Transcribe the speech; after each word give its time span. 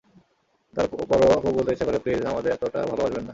তার 0.73 0.87
পরও 1.09 1.41
খুব 1.41 1.53
বলতে 1.57 1.71
ইচ্ছে 1.71 1.85
করে, 1.85 1.99
প্লিজ, 1.99 2.21
আমাদের 2.25 2.51
এতটা 2.53 2.79
ভালোবাসবেন 2.85 3.23
না। 3.23 3.29